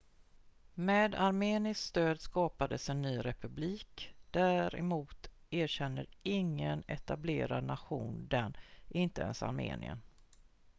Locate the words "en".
2.89-3.01